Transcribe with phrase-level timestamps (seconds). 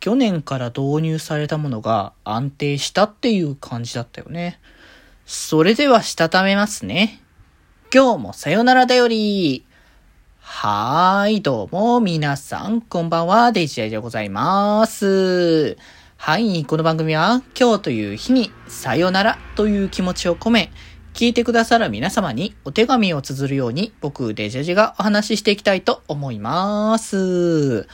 [0.00, 4.60] 去年から導入されたものが安定したっていう感じだったよね。
[5.26, 7.20] それではしたためますね。
[7.92, 9.64] 今日もさよならだより。
[10.40, 15.76] はーい、どうも、皆さん、こんばんは、デジェイでございます。
[16.16, 20.72] はい、この番組は、今日という日に、さよならという気持ちを込め、
[21.12, 27.86] 聞いてくださる皆様にお手紙を綴るように、僕、デジェジがお話ししていきたいと思います。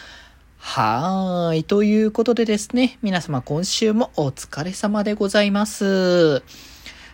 [0.67, 1.65] はーい。
[1.65, 6.43] ということでですね、皆様今週もお疲れ様でございます。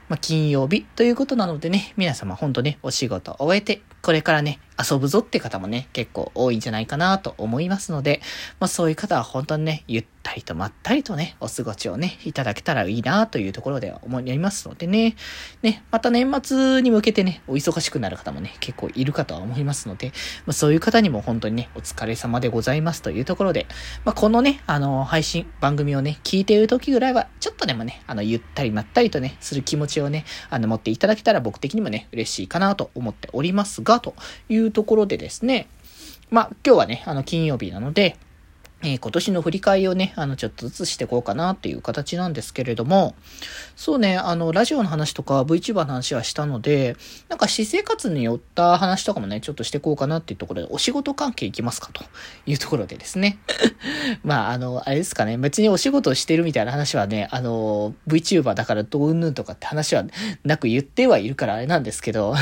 [0.08, 8.20] まあ、金曜日ということなのでね、皆様ほんとね、お仕事終えて、これからね、遊ぶぞって方もね、結構多いんじゃないかなと思いますので、
[8.58, 15.16] まあそういう方は本当にね、ゆったりとまったりとね、お過ごしをね、いただけたらいいなというところでは思いますのでね、
[15.62, 20.12] ね、また年末に向けてね、お忙しくなる方もね、結構いるかとは思いますので、
[20.46, 23.66] まあそういう方にも本当にね、お疲れ様でございますというところで、
[24.06, 34.14] まあこのね、あの、配信、番組をね、聞いている時ぐらいは、ちょっとでもね、あの、ゆったりまったりとね、する気持ちをね、あの、持っていただけたら僕的にもね、嬉しいかなと思っておりますが、と
[34.48, 35.66] いうところでですね、
[36.30, 38.16] まあ、今日はね、あの、金曜日なので、
[38.82, 43.14] えー、今年の振り返りをね、あの、ちょっとずつしていこうかなっていう形なんですけれども、
[43.77, 46.97] そうね、あの、ラジオの話とか VTuber の話はしたので、
[47.28, 52.02] なんか私生活によった話とかもね、ちょっとしていこうかなっていうところで、お仕事関係いきますかと
[52.47, 53.38] いうところでですね。
[54.25, 60.06] まあ、あの、あれですかね、別にお仕事してるみたいな話はね、あの、VTuber だからどううんぬんとかって話は
[60.42, 62.34] なく言ってはいるからあれなんですけど、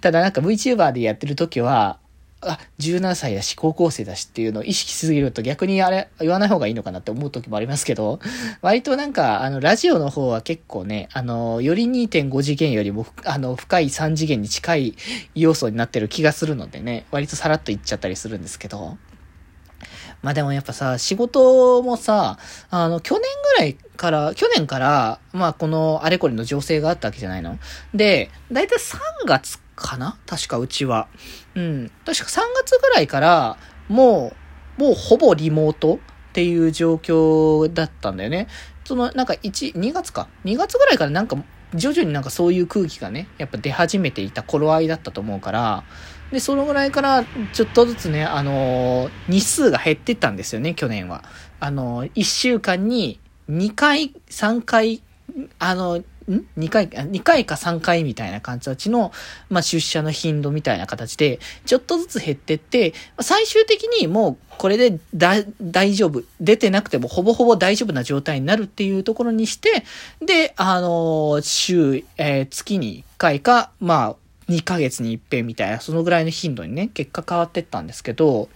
[0.00, 1.98] ただなんか VTuber でやってる時は、
[2.40, 8.20] あ、17歳だし、高校生だしっていうのを意識しすぎると逆にあれ、言わない方がいいのかなって思う時もありますけど、
[8.62, 14.94] 割となんか、あの、ラジオの方は結構ね、あの、より2.5次元よりも、あの、深い3次元に近い
[15.34, 18.98] 要素になってる気がするのでね、割とさらっと言っちゃったりするんですけど、
[20.22, 22.38] まあでもやっぱさ、仕事もさ、
[22.70, 23.22] あの、去年
[23.56, 27.58] ぐらいから、去年から、まあこのあれこれの情勢があったわけじゃないの。
[27.94, 30.18] で、だいたい3月かな？
[30.26, 31.08] 確かうちは。
[31.54, 31.90] うん。
[32.04, 33.56] 確か3月ぐらいから、
[33.88, 34.32] も
[34.78, 35.98] う、もうほぼリモートっ
[36.32, 38.48] ていう状況だったんだよね。
[38.84, 41.36] その、なんか1、2月か？2月ぐらいからなんか、
[41.74, 45.84] 徐々になんかそういう空気がね、やっぱ出始めていた頃合いだったと思うから、
[46.32, 51.24] で、そのぐらいから、ちょっとずつね、あのー、日数が減ってったんですよね、去年は。
[51.60, 53.18] あのー、1週間に
[53.50, 55.02] 2回、3回、
[55.58, 59.12] あのー、ん ?2 回、2回か3回みたいな感じの、
[59.48, 66.22] まあ、出社の頻度みたいな形で、ちょっとずつ減ってって、最終的にもうこれでだ大丈夫。
[66.40, 69.84] 出てなくてもほぼほぼ大丈夫な状態になるっていうところにして、
[70.20, 78.48] で、あの週、えー、月に1回か、まあ、2ヶ月に一遍みたいな、そのぐらいの頻度にね、結果変わってったんですけど、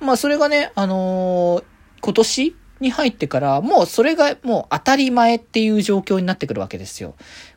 [0.00, 1.64] まあそれがね、あのー、
[2.02, 7.14] 今年に入ってから、もうそれがもう当たり前っていう状況になってくるわけですよ。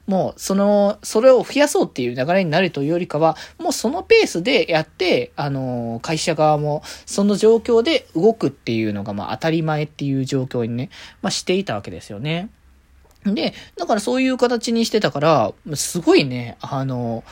[0.07, 10.89] もう、その、それを増やそうっていう流れになるというよりかは、もうそのペースでやって、あのー、会社側もその状況で動くっていうのがまあ当たり前っていう状況にね、
[11.21, 12.49] まあしていたわけですよね。
[13.35, 17.23] で、だからそういう形にしてたから、すごいね、あの、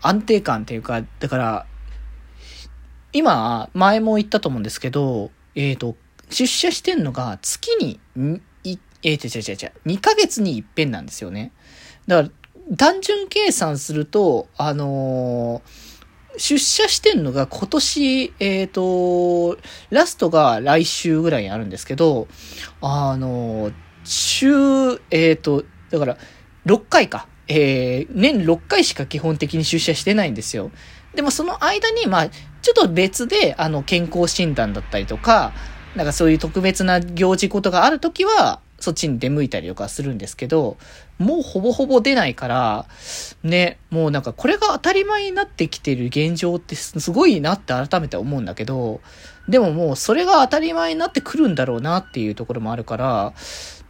[0.00, 1.66] 安定感っていうか、だから、
[3.12, 5.96] 今、前も言ったと思うんですけど、えっ、ー、と、
[6.30, 8.00] 出社してんのが月に、
[8.64, 11.52] い、えー、違う違う違う、2ヶ月に一遍なんですよね。
[12.06, 12.30] だか
[12.68, 19.58] ら、単純計算すると、あのー、出社してんのが今年、えっ、ー、と、
[19.90, 22.28] ラストが来週ぐらいにあるんですけど、
[22.80, 23.70] あの、
[24.04, 26.16] 週、えっ、ー、と、だから、
[26.66, 27.26] 6回か。
[27.48, 30.70] えー、年6回しか基本的に出社してないんですよ。
[31.14, 35.52] でもその間に、まあ、ちょっと別で、あの、健康診断だったりとか、
[35.94, 40.76] なんかそういう特別な行事ことがあるときは、そっちに出向いたりとかするんですけど、
[41.18, 42.86] もうほぼほぼ出ないから、
[43.44, 49.00] ね、もうなんかこれが当たり前になってきてる現状ってすごいなって改めて思うんだけど、
[49.48, 53.34] でももうそれが当たり前になってくるんだろうなっていうところもあるから、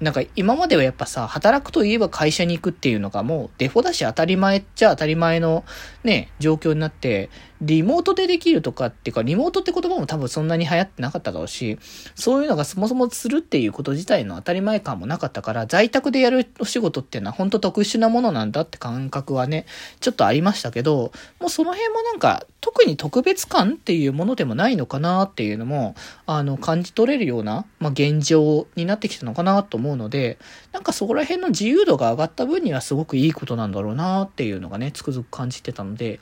[0.02, 5.64] なんか今まではやっぱさ、働くといえば会社に行くっていうのがもうデフォだし当たり前っちゃ当たり前の
[6.02, 11.78] ね、状況になって、リモートでできるとかっていうか、リモートって言葉も多分そんなに流行ってなかっただろうし、
[12.16, 19.66] そういうのがそもそもするっていうこと自体の当たり前感もなかったから、在宅でやるお仕事っていうのは本当特殊なものなんだって感覚はね、
[20.00, 25.94] ちょっとありましたけど、もうその辺もなんか特に特別感っていうものでもないのかなっていうのも、
[26.26, 30.38] あの、感じ取れるような、まあ、現状になってきたのかなと思ううので、
[30.72, 36.20] なんかそこら辺の自由度が上がった分にはすごくいいことなんだろうなっていうのがね、つくづく感じてたので、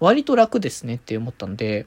[0.00, 1.86] 割と楽ですねって思ったので、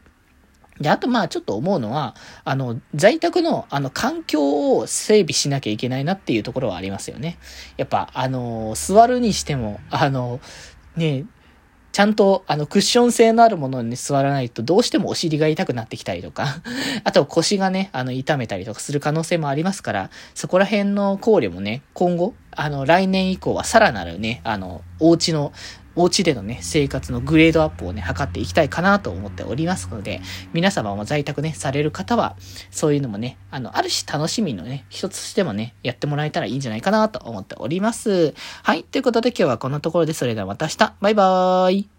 [0.79, 7.37] で、あとまあちょっと思うのは、あの、在宅のあの環境を整備しなきゃいけないなっていうところはありますよね。
[7.77, 10.39] やっぱ、あの、座るにしても、あの、
[10.95, 11.25] ね、
[11.91, 16.61] ちゃんと、あの、クッション性のあるものに座らないと、どうしてもお尻が痛くなってきたりとか、
[17.03, 25.51] あと腰がね、あの、痛めたりとかする可能性もありますから、そこら辺の考慮もね、今後、あの、来年以降はさらなるね、あの、お家の、
[25.95, 30.21] お家でのね、生活のグレードアップをね、測っていきたいかなと思っておりますので、
[30.53, 32.35] 皆様も在宅ね、される方は、
[32.69, 38.33] そういうのもね、あの、ある種楽しみのね、一つとしてもね、やってもらえたらいいんじゃないかなと思っております。
[38.63, 41.91] はい、ということで今日はこんなところで、それではまた明日、バイバーイ